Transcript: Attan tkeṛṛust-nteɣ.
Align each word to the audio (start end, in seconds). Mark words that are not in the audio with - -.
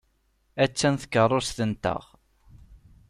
Attan 0.63 0.95
tkeṛṛust-nteɣ. 1.01 2.03